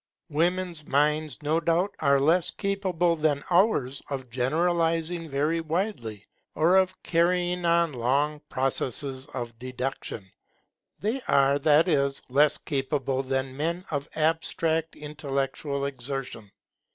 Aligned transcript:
Women's 0.31 0.87
minds 0.87 1.37
no 1.43 1.59
doubt 1.59 1.93
are 1.99 2.19
less 2.19 2.49
capable 2.49 3.15
than 3.15 3.43
ours 3.51 4.01
of 4.09 4.31
generalizing 4.31 5.29
very 5.29 5.61
widely, 5.61 6.25
or 6.55 6.75
of 6.77 7.03
carrying 7.03 7.65
on 7.65 7.93
long 7.93 8.41
processes 8.49 9.27
of 9.35 9.59
deduction. 9.59 10.25
They 11.01 11.21
are, 11.27 11.59
that 11.59 11.87
is, 11.87 12.23
less 12.29 12.57
capable 12.57 13.21
than 13.21 13.55
men 13.55 13.85
of 13.91 14.09
abstract 14.15 14.95
intellectual 14.95 15.85
exertion. 15.85 16.49